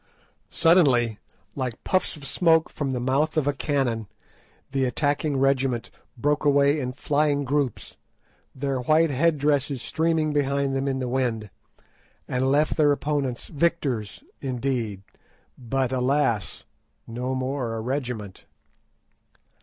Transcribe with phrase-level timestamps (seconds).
[0.49, 1.19] Suddenly,
[1.55, 4.07] like puffs of smoke from the mouth of a cannon,
[4.71, 7.97] the attacking regiment broke away in flying groups,
[8.55, 11.51] their white head dresses streaming behind them in the wind,
[12.27, 15.03] and left their opponents victors, indeed,
[15.55, 16.63] but, alas!
[17.05, 18.47] no more a regiment.